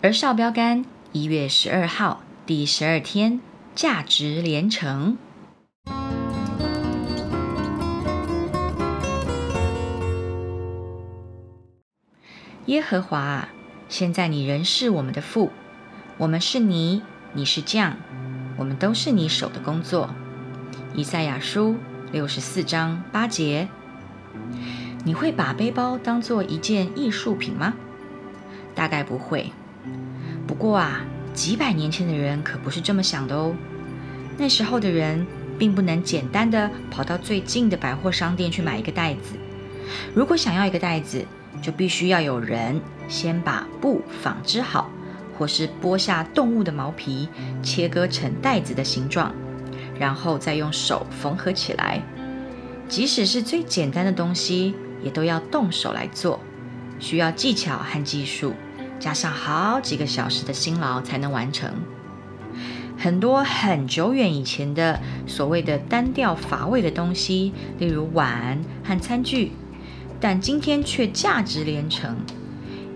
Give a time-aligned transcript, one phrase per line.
[0.00, 3.40] 而少标杆，一月十二号，第十二天，
[3.74, 5.18] 价值连城。
[12.66, 13.48] 耶和华，
[13.88, 15.50] 现在你仍是我们的父，
[16.16, 17.96] 我们是你，你是匠，
[18.56, 20.14] 我们都是你手的工作。
[20.94, 21.74] 以赛亚书
[22.12, 23.66] 六十四章八节。
[25.04, 27.74] 你会把背包当做一件艺术品吗？
[28.76, 29.50] 大概不会。
[30.58, 33.54] 不过啊，几百年前的人可不是这么想的哦。
[34.36, 35.24] 那时候的人
[35.56, 39.36] 并不能简单的跑到最近的百货商店去买一个袋子。
[40.12, 41.24] 如果想要一个袋子，
[41.62, 44.90] 就必须要有人先把布纺织好，
[45.38, 47.28] 或是剥下动物的毛皮，
[47.62, 49.32] 切割成袋子的形状，
[49.96, 52.02] 然后再用手缝合起来。
[52.88, 56.40] 即使是最简单的东西，也都要动手来做，
[56.98, 58.54] 需要技巧和技术。
[58.98, 61.70] 加上好几个小时的辛劳才能完成。
[62.96, 69.52] 很多很久远以前的所谓的单调乏味的东西，例如碗和餐具，
[70.18, 72.16] 但今天却价值连城，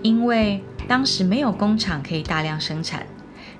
[0.03, 3.07] 因为当时没有工厂可以大量生产，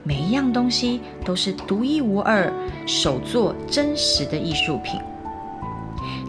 [0.03, 2.53] 每一样东西都是独一无二、
[2.89, 5.01] 手作真实的艺术品。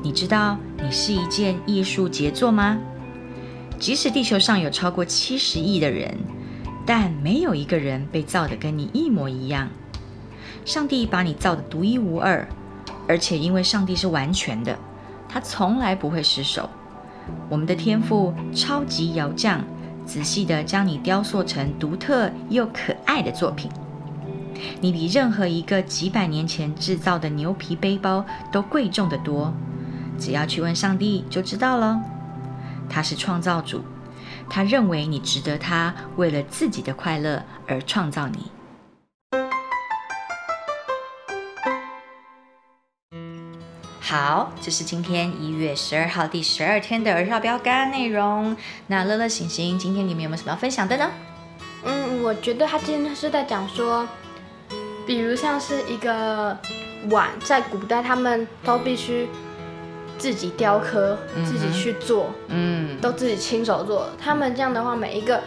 [0.03, 2.77] 你知道你是一件艺术杰作吗？
[3.83, 6.17] 即使地球上有超过七十亿的人，
[6.85, 9.67] 但没有一个人被造的跟你一模一样。
[10.63, 12.47] 上帝把你造的独一无二，
[13.09, 14.73] 而且因为上帝是完全的，
[15.27, 16.69] 他从来不会失手。
[17.49, 19.59] 我们的天赋超级窑匠，
[20.05, 23.69] 仔细的将你雕塑成独特又可爱的作品。
[24.79, 29.53] 你比任何一个几百年前制造的牛皮背包都贵重的多。
[30.17, 31.99] 只要去问上帝就知道了。
[32.93, 33.83] 他是创造主，
[34.47, 38.51] 他认为你值得他为了自己的快乐而创造你。
[43.99, 48.55] 好，这是今天一月十二号第十二天的儿少标杆内容。
[48.85, 51.09] 那乐乐、醒醒，今天你们有没有什么要分享的呢？
[51.85, 54.07] 嗯，我觉得他今天是在讲说，
[55.07, 56.55] 比如像是一个
[57.09, 59.27] 碗，在古代他们都必须。
[60.23, 64.07] 自己雕刻，自己去做，嗯，都自己亲手做。
[64.17, 65.41] 他们这样的话，每一个，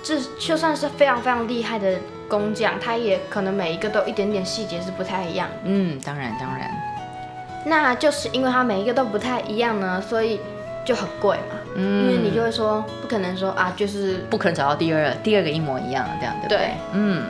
[0.00, 5.48] 这就算是非常非常厉害的工匠，他也可能每一个都一点点细节是不太一样。
[5.64, 6.70] 嗯，当然当然。
[7.66, 10.38] 那就是因为他每一个都不太一样呢，所以
[10.86, 11.56] 就很贵嘛。
[11.74, 16.70] 嗯，因为你就会说，不可能说啊，就是不可能找到第二第二个一模一样的这样，对不对？
[16.92, 17.24] 嗯。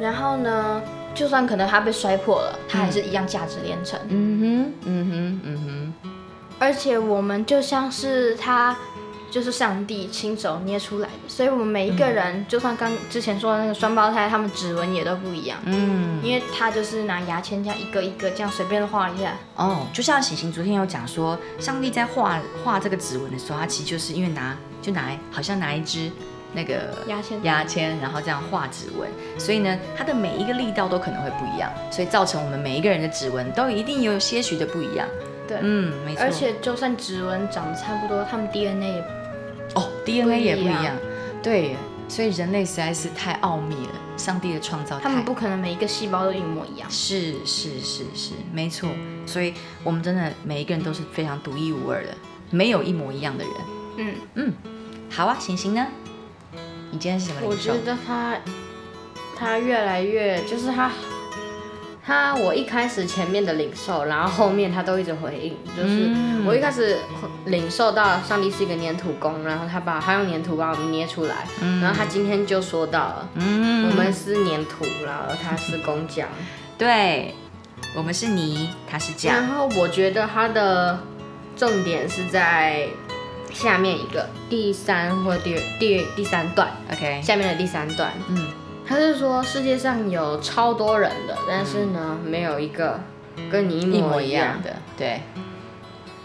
[0.00, 0.80] 然后呢，
[1.14, 4.00] 就算可能它被摔破了，它还是一样价值连城。
[4.08, 6.11] 嗯哼，嗯哼，嗯哼。
[6.62, 8.76] 而且我们就像是他，
[9.28, 15.58] 就是上帝亲手捏出来的，所以我们每一个人，就算刚之前说的那个双胞胎，他们指纹也都不一样。
[15.64, 19.36] 嗯，因为他就是拿牙签这样一个一个这样随便的画一下。
[19.56, 26.12] 哦，就像喜行昨天有讲说，上帝在画画这个指纹的时候，他其实就是因为拿就拿好像拿一支
[26.52, 35.08] 那个牙签牙签，然后这样画指纹，所以呢，它的每一个力道都可能会不一样，所以造成我们每一个人的指纹都一定有些许的不一样。
[35.60, 36.22] 嗯，没错。
[36.22, 39.04] 而且就算指纹长得差不多，他们 DNA 也
[39.74, 40.96] 哦，DNA 也不一样。
[41.42, 41.76] 对，
[42.08, 44.98] 所以人类实在是太奥秘了，上帝的创造。
[45.00, 46.88] 他们不可能每一个细胞都一模一样。
[46.90, 48.88] 是是是是，没错。
[49.26, 52.14] 所以我们真的每一个人都是非常独一无二的，
[52.50, 53.54] 没有一模一样的人。
[53.98, 54.52] 嗯嗯，
[55.10, 55.86] 好啊，行行呢？
[56.90, 58.36] 你今天是什么我觉得他
[59.36, 60.90] 他越来越就是他。
[62.04, 66.10] 他我一开始前面的领受，然后后面他都一直回应，就是
[66.44, 66.98] 我一开始
[67.44, 71.46] 领受到上帝是一个粘土工，然后他把他用粘土把我们捏出来，
[71.80, 73.88] 然后他今天就说到了，嗯。
[73.88, 76.26] 我们是粘土，然后他是工匠，
[76.76, 77.34] 对，
[77.94, 79.34] 我们是泥，他是匠。
[79.34, 80.98] 然后我觉得他的
[81.56, 82.88] 重点是在
[83.52, 88.61] 下面一个第三或第第第三段，OK，下面的第三段，嗯。
[88.92, 93.00] 他是说世界上有超多人的，但是呢，没有一个
[93.50, 94.70] 跟你一模一样的。
[94.98, 95.22] 对。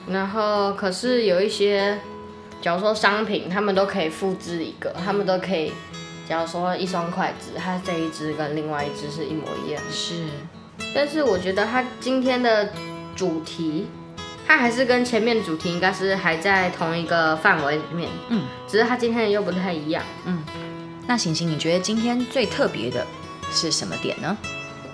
[0.09, 1.97] 然后，可是有一些
[2.61, 5.71] 假如说商品，他们都可以复制一个，他们都可以，
[6.27, 9.81] 假如说一双筷子，它这一只跟另外一只是一模一样。
[9.89, 10.25] 是，
[10.93, 12.69] 但是我觉得它今天的
[13.15, 13.87] 主题，
[14.45, 18.09] 它还是跟前面主题应该是还在同一个范围里面。
[18.27, 20.03] 嗯，只是它今天又不太一样。
[20.25, 20.43] 嗯，
[21.07, 23.05] 那行行，你觉得今天最特别的
[23.49, 24.37] 是什么点呢？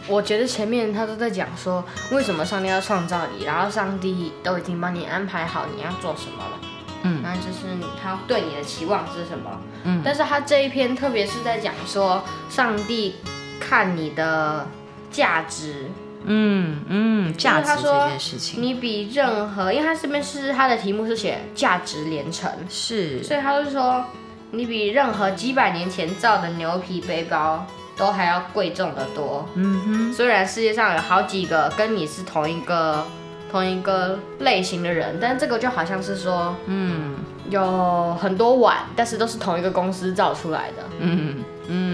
[0.07, 6.59] 我觉得前面他都在讲说，为什么上帝要创造你，然后上帝都已经帮你安排好你要做什么了。
[7.03, 9.59] 嗯，那就是他对你的期望是什么？
[9.83, 13.15] 嗯，但是他这一篇特别是在讲说，上帝
[13.59, 14.67] 看你的
[15.09, 15.89] 价值，
[16.25, 24.05] 嗯嗯，价值这件事情，你比任何，因为他这边是他的题目是写价值连城，是，所以他就说，
[24.55, 27.65] 你比任何几百年前造的牛皮背包
[27.97, 29.49] 都还要贵重的多。
[29.55, 33.03] 嗯哼，虽然世界上有好几个跟你是同一个。
[33.51, 37.13] 同一个类型的人，但这个就好像是说，嗯，
[37.51, 41.35] 有很多碗，但是都是同一个公司造出来的，嗯
[41.67, 41.92] 嗯，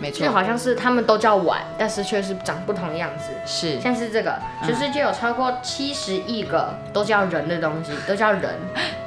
[0.00, 4.34] 没错，就好像是他们都叫碗，但是却是长不同样子，是，像是这个，
[4.64, 8.54] 全世界有超过七十亿个都叫人的东西， 都叫人，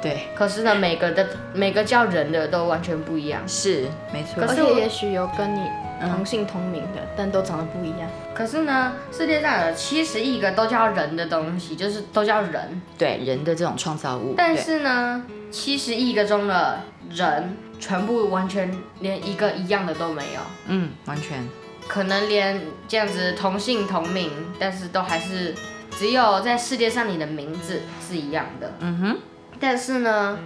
[0.00, 5.60] 对，可是呢，每个的每个叫人的都完全不一样，是，没错，可是也许有跟你。
[6.08, 8.08] 同姓同名的，但都长得不一样。
[8.34, 12.82] 可是呢，世界上有七十亿个都叫人的东西，就是都叫人。
[12.98, 14.34] 对，人的这种创造物。
[14.36, 16.80] 但是呢，七十亿个中的
[17.10, 20.40] 人，全部完全连一个一样的都没有。
[20.66, 21.46] 嗯，完全。
[21.86, 25.54] 可能连这样子同姓同名，但是都还是
[25.90, 28.72] 只有在世界上你的名字是一样的。
[28.80, 29.18] 嗯哼。
[29.60, 30.38] 但是呢，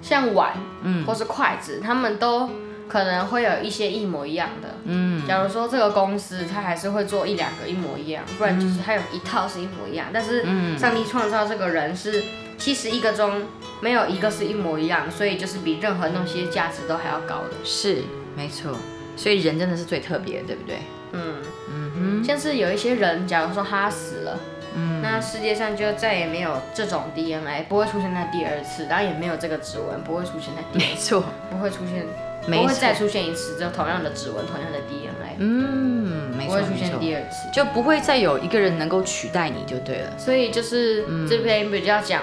[0.00, 0.52] 像碗，
[0.82, 2.48] 嗯，或是筷子，他们都。
[2.92, 10.08] 可能会有一些一模一样的，嗯，假如说这个公司它还是会做一两个一模一样，不然就是它有一套是一模一样。
[10.12, 10.44] 但是
[10.78, 12.22] 上帝创造这个人是
[12.58, 13.44] 七十一个中
[13.80, 17.52] 没有一个是一模一样，所以就是比任何那些价值都还要高的。
[17.64, 18.02] 是，
[18.36, 18.76] 没错。
[19.16, 20.76] 所以人真的是最特别，对不对？
[21.12, 21.36] 嗯
[21.70, 22.22] 嗯哼。
[22.22, 24.38] 像是有一些人，假如说他死了，
[24.74, 32.06] 嗯，那世界上就再也没有这种 DNA，不会出现在第二次，然后也没有这个指纹，不会出现在第二次，没错不会出现。
[32.46, 35.36] 不会再出现一次，就同样的指纹，同样的 DNA。
[35.38, 40.18] 嗯，没错，不会出现第二次，就不会再有一个人能够取代你就对了。
[40.18, 42.22] 所以就是这篇比较讲，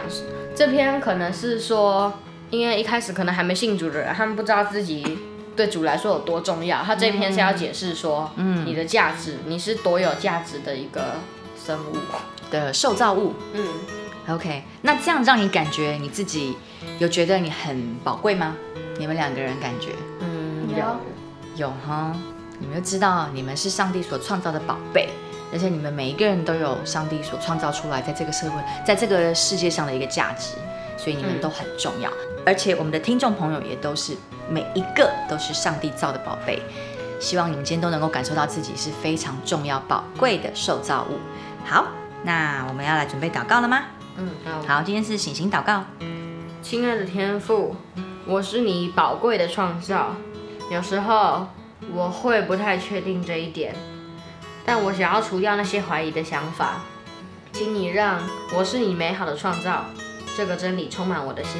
[0.56, 2.14] 这篇可能是说，
[2.50, 5.18] 因为一开始可能还没信主的人，他们不知道自己
[5.56, 6.84] 对主来说有多重要。
[6.84, 11.16] 他这篇是要解释说，嗯，你的价值，你是多有价值的一个
[11.66, 11.96] 生物
[12.52, 13.34] 的受造物。
[13.54, 13.64] 嗯
[14.30, 16.56] ，OK，那这样让你感觉你自己
[17.00, 18.56] 有觉得你很宝贵吗？
[18.98, 22.14] 你们两个人感觉，嗯，有有哈，
[22.60, 25.10] 你们就知道你们是上帝所创造的宝贝，
[25.52, 30.56] 而且你们每一个人都有上帝所创造出来在这个社会，在这个世界上的一个价值，
[30.98, 32.12] 所以你们都很重要。
[32.46, 34.16] 而且我们的听众朋友也都是
[34.50, 36.62] 每一个都是上帝造的宝贝，
[37.20, 41.18] 希望你们今天都能够感受到自己是非常重要、宝贵的受造物。
[41.66, 41.88] 好，
[42.24, 43.84] 那我们要来准备祷告了吗？
[44.18, 44.30] 嗯，
[44.68, 45.84] 好，今天是醒醒祷告，
[46.62, 47.76] 亲爱的天父。
[48.26, 50.16] 我是你宝贵的创造，
[50.70, 51.48] 有时候
[51.92, 53.76] 我会不太确定这一点，
[54.64, 56.82] 但我想要除掉那些怀疑的想法，
[57.54, 58.22] 请你让
[58.56, 59.86] 我是你美好的创造
[60.38, 61.60] 这个真理充满我的心，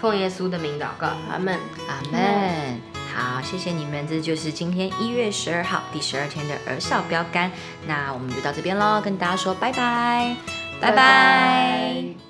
[0.00, 2.80] 奉耶稣的名祷告，阿门，阿门。
[3.14, 7.52] 好，谢谢你们，这就是今天一月十二号第十二天的儿少标杆，
[7.86, 9.54] 那我们就到这边喽，跟大家说
[10.82, 12.21] 拜拜，